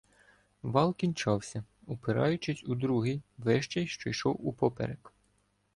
[0.63, 5.13] Вал кінчався, упираючись у другий, вищий, що йшов упоперек.